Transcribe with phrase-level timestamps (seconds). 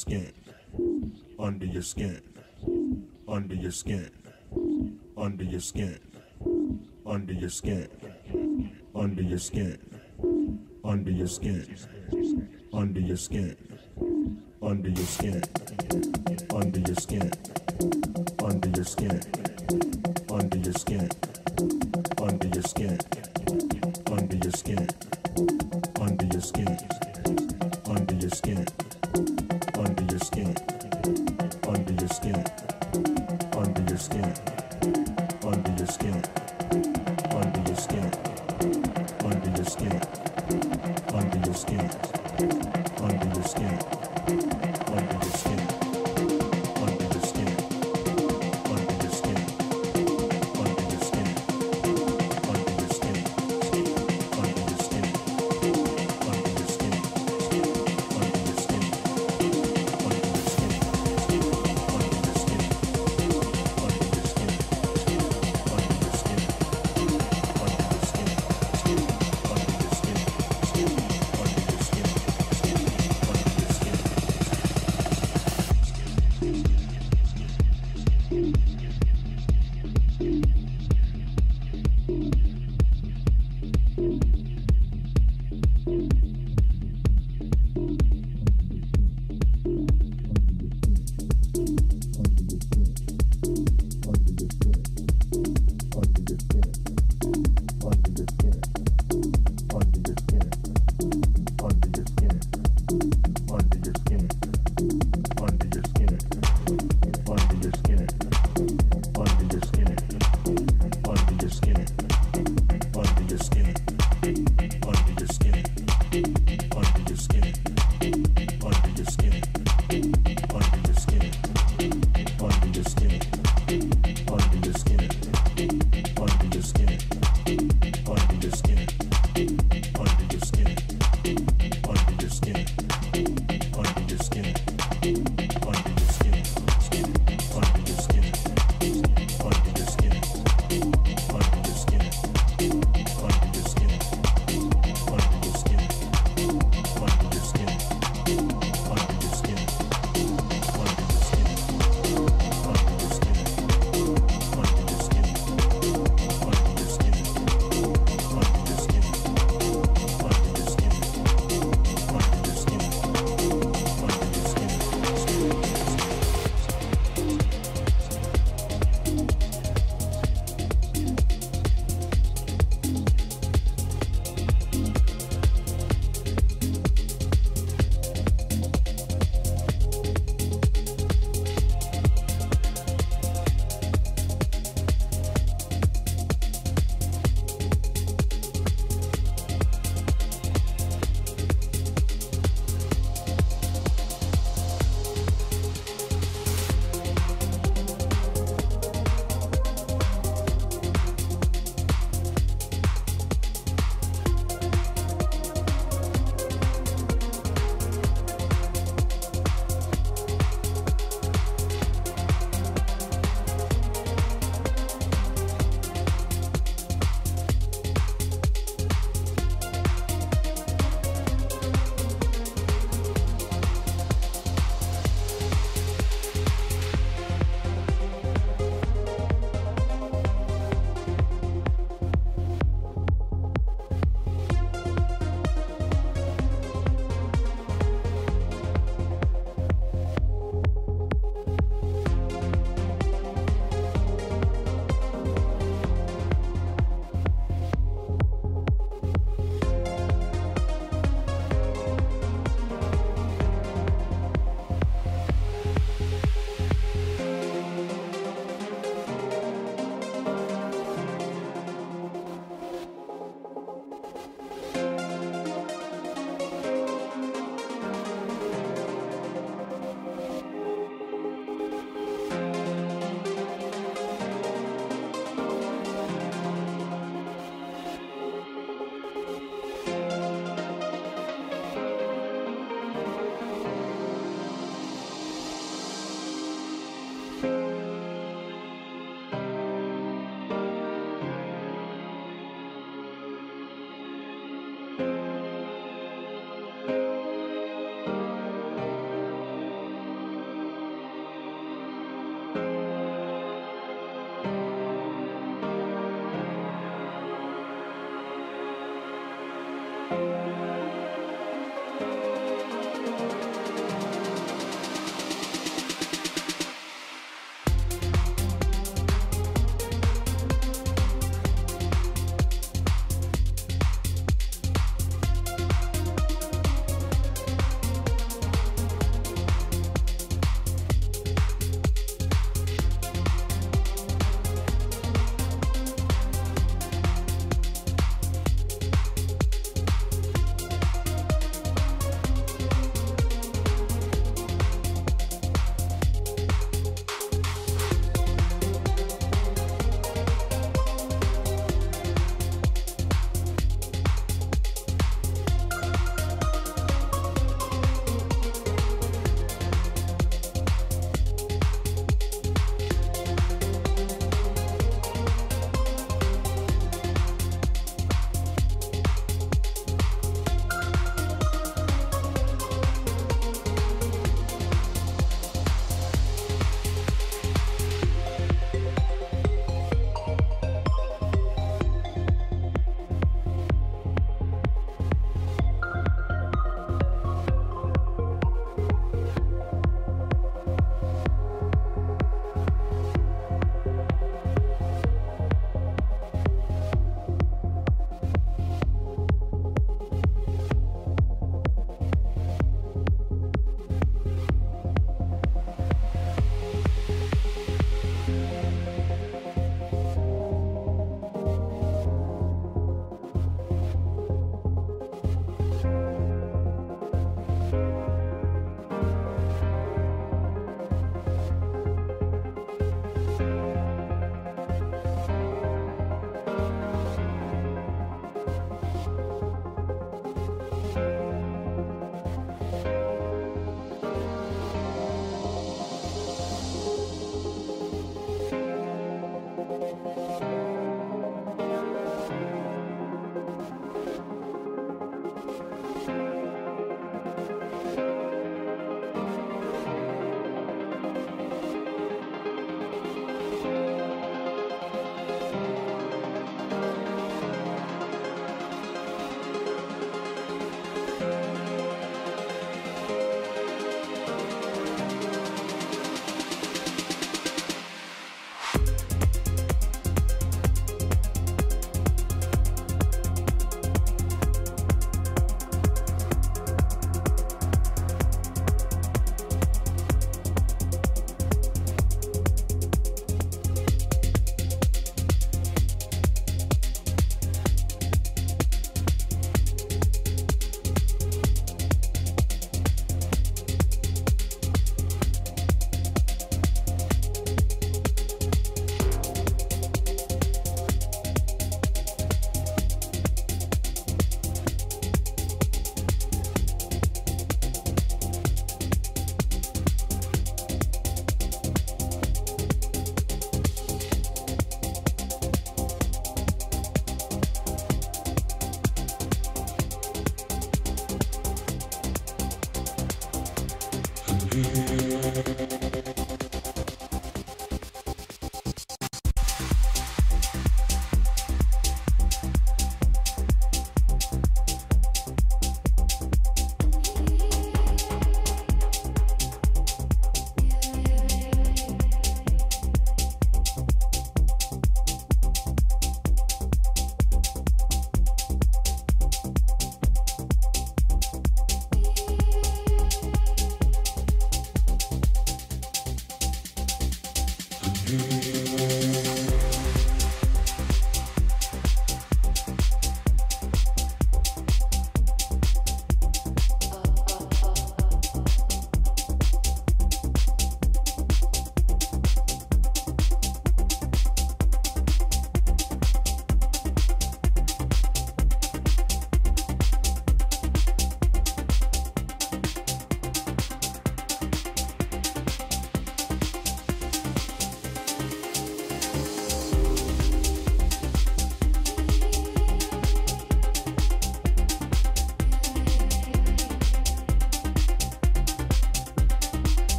[0.00, 0.32] skin,
[1.38, 2.22] under your skin,
[3.28, 4.10] under your skin,
[5.16, 5.98] under your skin,
[7.06, 7.88] under your skin,
[8.94, 9.78] under your skin,
[10.84, 11.76] under your skin,
[12.72, 13.56] under your skin,
[14.62, 15.42] under your skin.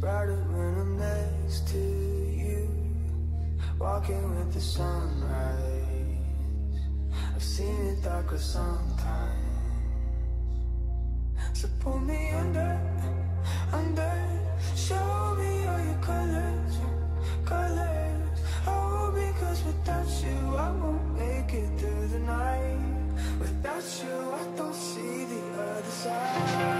[0.00, 2.68] Brighter when I'm next to you.
[3.78, 6.16] walking with the sunrise.
[7.34, 9.36] I've seen it darker sometimes.
[11.52, 12.80] So pull me under,
[13.72, 14.12] under.
[14.74, 16.74] Show me all your colors,
[17.44, 18.40] colors.
[18.66, 22.80] Oh, because without you I won't make it through the night.
[23.38, 26.79] Without you I don't see the other side.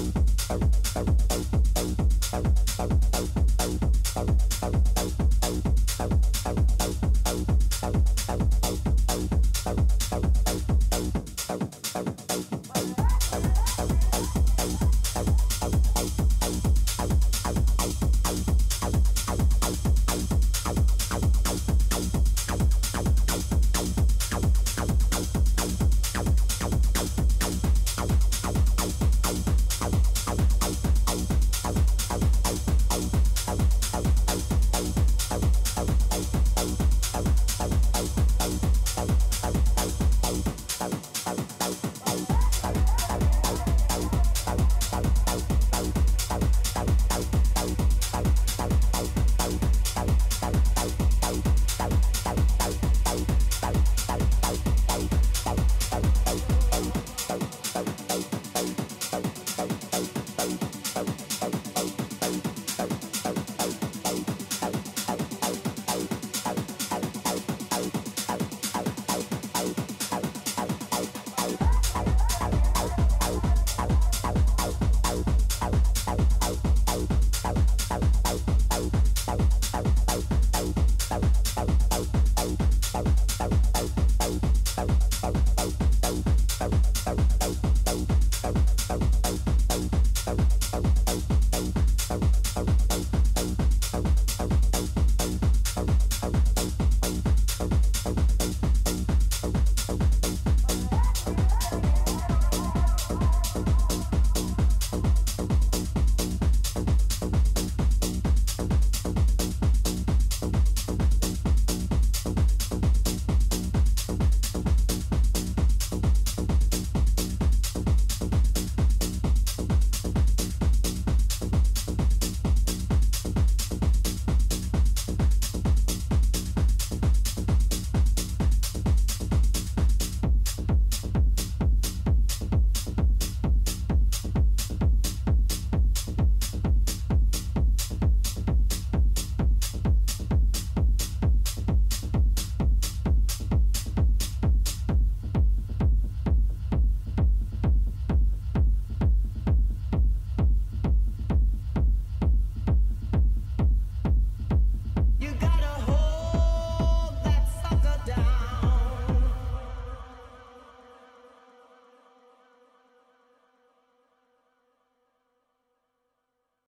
[0.00, 0.30] out.